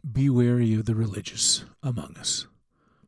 Be 0.00 0.30
wary 0.30 0.74
of 0.74 0.86
the 0.86 0.94
religious 0.94 1.66
among 1.82 2.16
us. 2.18 2.46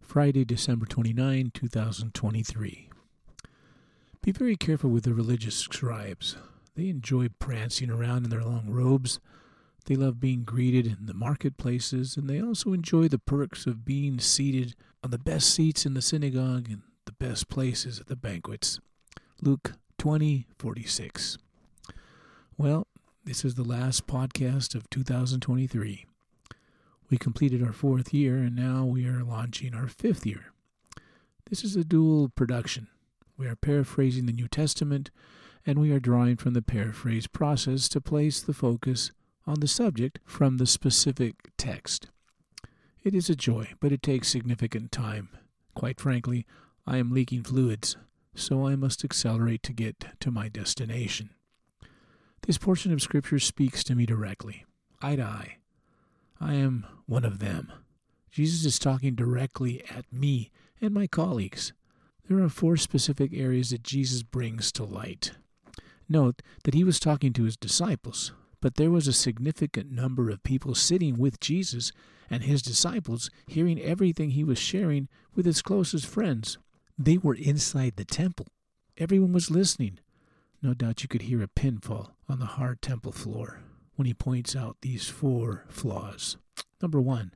Friday, 0.02 0.44
December 0.44 0.84
29, 0.84 1.50
2023. 1.54 2.90
Be 4.20 4.32
very 4.32 4.56
careful 4.56 4.90
with 4.90 5.04
the 5.04 5.14
religious 5.14 5.56
scribes. 5.56 6.36
They 6.76 6.90
enjoy 6.90 7.28
prancing 7.38 7.88
around 7.88 8.24
in 8.24 8.30
their 8.30 8.44
long 8.44 8.68
robes. 8.68 9.20
They 9.86 9.96
love 9.96 10.20
being 10.20 10.44
greeted 10.44 10.86
in 10.86 11.06
the 11.06 11.14
marketplaces, 11.14 12.18
and 12.18 12.28
they 12.28 12.42
also 12.42 12.74
enjoy 12.74 13.08
the 13.08 13.18
perks 13.18 13.66
of 13.66 13.86
being 13.86 14.20
seated 14.20 14.74
on 15.02 15.10
the 15.10 15.18
best 15.18 15.48
seats 15.48 15.86
in 15.86 15.94
the 15.94 16.02
synagogue 16.02 16.68
and 16.68 16.82
the 17.06 17.12
best 17.12 17.48
places 17.48 18.00
at 18.00 18.06
the 18.06 18.16
banquets. 18.16 18.80
Luke 19.40 19.72
20:46. 19.98 21.38
Well, 22.58 22.86
this 23.24 23.46
is 23.46 23.54
the 23.54 23.64
last 23.64 24.06
podcast 24.06 24.74
of 24.74 24.90
2023. 24.90 26.04
We 27.12 27.18
completed 27.18 27.62
our 27.62 27.74
fourth 27.74 28.14
year, 28.14 28.38
and 28.38 28.56
now 28.56 28.86
we 28.86 29.06
are 29.06 29.22
launching 29.22 29.74
our 29.74 29.86
fifth 29.86 30.24
year. 30.24 30.54
This 31.50 31.62
is 31.62 31.76
a 31.76 31.84
dual 31.84 32.30
production. 32.30 32.88
We 33.36 33.46
are 33.48 33.54
paraphrasing 33.54 34.24
the 34.24 34.32
New 34.32 34.48
Testament, 34.48 35.10
and 35.66 35.78
we 35.78 35.92
are 35.92 36.00
drawing 36.00 36.38
from 36.38 36.54
the 36.54 36.62
paraphrase 36.62 37.26
process 37.26 37.86
to 37.90 38.00
place 38.00 38.40
the 38.40 38.54
focus 38.54 39.10
on 39.46 39.60
the 39.60 39.68
subject 39.68 40.20
from 40.24 40.56
the 40.56 40.64
specific 40.64 41.34
text. 41.58 42.08
It 43.04 43.14
is 43.14 43.28
a 43.28 43.36
joy, 43.36 43.74
but 43.78 43.92
it 43.92 44.02
takes 44.02 44.28
significant 44.28 44.90
time. 44.90 45.28
Quite 45.74 46.00
frankly, 46.00 46.46
I 46.86 46.96
am 46.96 47.12
leaking 47.12 47.42
fluids, 47.42 47.98
so 48.34 48.66
I 48.66 48.74
must 48.74 49.04
accelerate 49.04 49.62
to 49.64 49.74
get 49.74 50.06
to 50.20 50.30
my 50.30 50.48
destination. 50.48 51.28
This 52.46 52.56
portion 52.56 52.90
of 52.90 53.02
Scripture 53.02 53.38
speaks 53.38 53.84
to 53.84 53.94
me 53.94 54.06
directly, 54.06 54.64
eye 55.02 55.16
to 55.16 55.24
eye. 55.24 55.56
I 56.42 56.54
am 56.54 56.84
one 57.06 57.24
of 57.24 57.38
them. 57.38 57.72
Jesus 58.32 58.64
is 58.64 58.80
talking 58.80 59.14
directly 59.14 59.84
at 59.88 60.12
me 60.12 60.50
and 60.80 60.92
my 60.92 61.06
colleagues. 61.06 61.72
There 62.28 62.42
are 62.42 62.48
four 62.48 62.76
specific 62.76 63.30
areas 63.32 63.70
that 63.70 63.84
Jesus 63.84 64.24
brings 64.24 64.72
to 64.72 64.82
light. 64.82 65.32
Note 66.08 66.42
that 66.64 66.74
he 66.74 66.82
was 66.82 66.98
talking 66.98 67.32
to 67.34 67.44
his 67.44 67.56
disciples, 67.56 68.32
but 68.60 68.74
there 68.74 68.90
was 68.90 69.06
a 69.06 69.12
significant 69.12 69.92
number 69.92 70.30
of 70.30 70.42
people 70.42 70.74
sitting 70.74 71.16
with 71.16 71.38
Jesus 71.38 71.92
and 72.28 72.42
his 72.42 72.60
disciples, 72.60 73.30
hearing 73.46 73.80
everything 73.80 74.30
he 74.30 74.42
was 74.42 74.58
sharing 74.58 75.08
with 75.36 75.46
his 75.46 75.62
closest 75.62 76.06
friends. 76.06 76.58
They 76.98 77.18
were 77.18 77.36
inside 77.36 77.94
the 77.94 78.04
temple. 78.04 78.48
Everyone 78.98 79.32
was 79.32 79.48
listening. 79.48 80.00
No 80.60 80.74
doubt 80.74 81.04
you 81.04 81.08
could 81.08 81.22
hear 81.22 81.40
a 81.40 81.46
pin 81.46 81.78
fall 81.78 82.16
on 82.28 82.40
the 82.40 82.46
hard 82.46 82.82
temple 82.82 83.12
floor 83.12 83.60
when 83.96 84.06
he 84.06 84.14
points 84.14 84.56
out 84.56 84.76
these 84.80 85.08
four 85.08 85.64
flaws. 85.68 86.36
Number 86.80 87.00
one, 87.00 87.32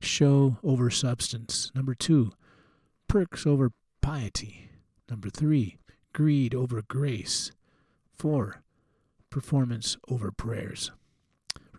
show 0.00 0.58
over 0.62 0.90
substance. 0.90 1.70
Number 1.74 1.94
two, 1.94 2.32
perks 3.08 3.46
over 3.46 3.72
piety. 4.00 4.70
Number 5.10 5.30
three, 5.30 5.76
greed 6.12 6.54
over 6.54 6.82
grace. 6.82 7.52
Four, 8.14 8.62
performance 9.30 9.96
over 10.08 10.30
prayers. 10.32 10.90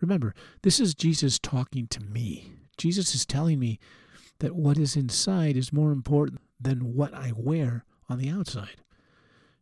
Remember, 0.00 0.34
this 0.62 0.80
is 0.80 0.94
Jesus 0.94 1.38
talking 1.38 1.86
to 1.88 2.00
me. 2.00 2.52
Jesus 2.78 3.14
is 3.14 3.26
telling 3.26 3.58
me 3.58 3.78
that 4.38 4.56
what 4.56 4.78
is 4.78 4.96
inside 4.96 5.56
is 5.56 5.72
more 5.72 5.92
important 5.92 6.40
than 6.58 6.94
what 6.94 7.12
I 7.12 7.32
wear 7.36 7.84
on 8.08 8.18
the 8.18 8.30
outside. 8.30 8.82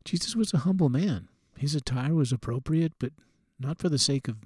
Jesus 0.05 0.37
was 0.37 0.55
a 0.55 0.59
humble 0.59 0.89
man. 0.89 1.29
His 1.57 1.75
attire 1.75 2.15
was 2.15 2.33
appropriate, 2.33 2.93
but 3.01 3.13
not 3.59 3.79
for 3.79 3.89
the 3.89 3.99
sake 3.99 4.29
of 4.29 4.37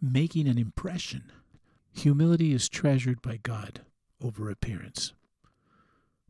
making 0.00 0.48
an 0.48 0.58
impression. 0.58 1.30
Humility 1.92 2.52
is 2.52 2.68
treasured 2.68 3.20
by 3.22 3.38
God 3.42 3.80
over 4.22 4.50
appearance. 4.50 5.12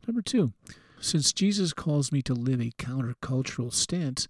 Number 0.07 0.21
two, 0.21 0.53
since 0.99 1.33
Jesus 1.33 1.73
calls 1.73 2.11
me 2.11 2.21
to 2.23 2.33
live 2.33 2.59
a 2.59 2.71
countercultural 2.77 3.73
stance, 3.73 4.27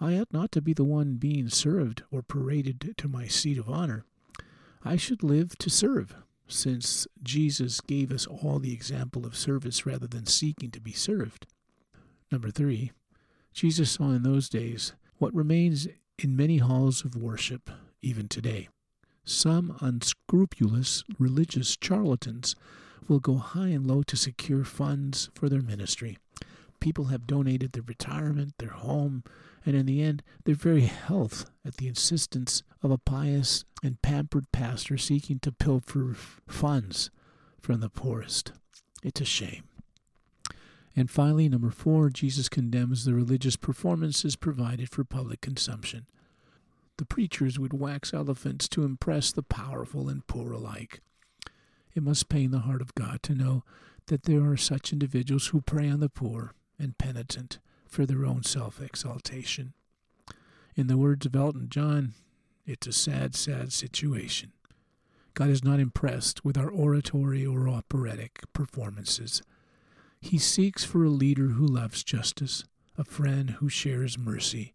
I 0.00 0.16
ought 0.18 0.32
not 0.32 0.50
to 0.52 0.62
be 0.62 0.72
the 0.72 0.84
one 0.84 1.14
being 1.14 1.48
served 1.48 2.02
or 2.10 2.22
paraded 2.22 2.94
to 2.96 3.08
my 3.08 3.26
seat 3.26 3.58
of 3.58 3.68
honor. 3.68 4.04
I 4.82 4.96
should 4.96 5.22
live 5.22 5.58
to 5.58 5.68
serve, 5.68 6.14
since 6.48 7.06
Jesus 7.22 7.80
gave 7.82 8.10
us 8.10 8.26
all 8.26 8.58
the 8.58 8.72
example 8.72 9.26
of 9.26 9.36
service 9.36 9.84
rather 9.84 10.06
than 10.06 10.26
seeking 10.26 10.70
to 10.70 10.80
be 10.80 10.92
served. 10.92 11.46
Number 12.32 12.50
three, 12.50 12.92
Jesus 13.52 13.90
saw 13.90 14.10
in 14.10 14.22
those 14.22 14.48
days 14.48 14.94
what 15.18 15.34
remains 15.34 15.86
in 16.18 16.36
many 16.36 16.58
halls 16.58 17.04
of 17.04 17.14
worship 17.14 17.70
even 18.00 18.28
today. 18.28 18.68
Some 19.24 19.76
unscrupulous 19.80 21.04
religious 21.18 21.76
charlatans 21.80 22.56
will 23.08 23.20
go 23.20 23.36
high 23.36 23.68
and 23.68 23.86
low 23.86 24.02
to 24.04 24.16
secure 24.16 24.64
funds 24.64 25.30
for 25.34 25.48
their 25.48 25.62
ministry. 25.62 26.18
People 26.80 27.06
have 27.06 27.26
donated 27.26 27.72
their 27.72 27.82
retirement, 27.82 28.54
their 28.58 28.70
home, 28.70 29.22
and 29.66 29.76
in 29.76 29.86
the 29.86 30.02
end, 30.02 30.22
their 30.44 30.54
very 30.54 30.82
health 30.82 31.50
at 31.64 31.76
the 31.76 31.88
insistence 31.88 32.62
of 32.82 32.90
a 32.90 32.98
pious 32.98 33.64
and 33.82 34.00
pampered 34.00 34.50
pastor 34.52 34.96
seeking 34.96 35.38
to 35.40 35.52
pilfer 35.52 36.16
funds 36.48 37.10
from 37.60 37.80
the 37.80 37.90
poorest. 37.90 38.52
It's 39.02 39.20
a 39.20 39.26
shame. 39.26 39.64
And 40.96 41.10
finally, 41.10 41.48
number 41.48 41.70
four, 41.70 42.08
Jesus 42.08 42.48
condemns 42.48 43.04
the 43.04 43.14
religious 43.14 43.56
performances 43.56 44.36
provided 44.36 44.90
for 44.90 45.04
public 45.04 45.40
consumption. 45.40 46.06
The 47.00 47.06
preachers 47.06 47.58
would 47.58 47.72
wax 47.72 48.12
elephants 48.12 48.68
to 48.68 48.82
impress 48.82 49.32
the 49.32 49.42
powerful 49.42 50.10
and 50.10 50.26
poor 50.26 50.52
alike. 50.52 51.00
It 51.94 52.02
must 52.02 52.28
pain 52.28 52.50
the 52.50 52.58
heart 52.58 52.82
of 52.82 52.94
God 52.94 53.22
to 53.22 53.34
know 53.34 53.64
that 54.08 54.24
there 54.24 54.44
are 54.44 54.58
such 54.58 54.92
individuals 54.92 55.46
who 55.46 55.62
prey 55.62 55.88
on 55.88 56.00
the 56.00 56.10
poor 56.10 56.52
and 56.78 56.98
penitent 56.98 57.58
for 57.88 58.04
their 58.04 58.26
own 58.26 58.42
self 58.42 58.82
exaltation. 58.82 59.72
In 60.76 60.88
the 60.88 60.98
words 60.98 61.24
of 61.24 61.34
Elton 61.34 61.68
John, 61.70 62.12
it's 62.66 62.86
a 62.86 62.92
sad, 62.92 63.34
sad 63.34 63.72
situation. 63.72 64.52
God 65.32 65.48
is 65.48 65.64
not 65.64 65.80
impressed 65.80 66.44
with 66.44 66.58
our 66.58 66.68
oratory 66.70 67.46
or 67.46 67.66
operatic 67.66 68.42
performances. 68.52 69.40
He 70.20 70.36
seeks 70.36 70.84
for 70.84 71.02
a 71.04 71.08
leader 71.08 71.46
who 71.46 71.64
loves 71.64 72.04
justice, 72.04 72.66
a 72.98 73.04
friend 73.04 73.52
who 73.52 73.70
shares 73.70 74.18
mercy, 74.18 74.74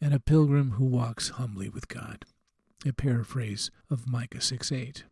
and 0.00 0.12
a 0.12 0.20
pilgrim 0.20 0.72
who 0.72 0.84
walks 0.84 1.30
humbly 1.30 1.68
with 1.68 1.88
God. 1.88 2.24
A 2.84 2.92
paraphrase 2.92 3.70
of 3.90 4.08
Micah 4.08 4.40
6 4.40 4.70
8. 4.70 5.04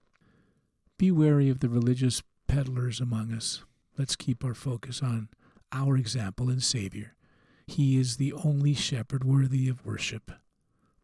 Be 0.99 1.11
wary 1.11 1.49
of 1.49 1.61
the 1.61 1.69
religious 1.69 2.23
peddlers 2.47 3.01
among 3.01 3.33
us. 3.33 3.65
Let's 3.99 4.17
keep 4.17 4.45
our 4.45 4.55
focus 4.55 5.03
on 5.03 5.29
our 5.73 5.97
example 5.97 6.51
and 6.51 6.63
Savior. 6.63 7.15
He 7.67 7.99
is 7.99 8.17
the 8.17 8.33
only 8.33 8.75
shepherd 8.75 9.25
worthy 9.25 9.69
of 9.69 9.85
worship. 9.85 10.31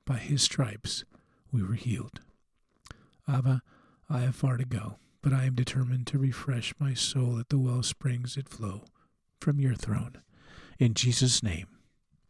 By 0.05 0.17
his 0.19 0.43
stripes 0.43 1.05
we 1.51 1.63
were 1.63 1.75
healed. 1.75 2.21
Abba, 3.27 3.63
I 4.09 4.21
have 4.21 4.35
far 4.35 4.57
to 4.57 4.65
go, 4.65 4.97
but 5.23 5.33
I 5.33 5.45
am 5.45 5.55
determined 5.55 6.07
to 6.09 6.19
refresh 6.19 6.75
my 6.79 6.95
soul 6.95 7.39
at 7.39 7.49
the 7.49 7.59
well 7.59 7.83
springs 7.83 8.35
that 8.35 8.49
flow 8.49 8.85
from 9.41 9.61
your 9.61 9.75
throne. 9.75 10.19
In 10.79 10.95
Jesus' 10.95 11.43
name, 11.43 11.69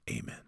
amen. 0.09 0.41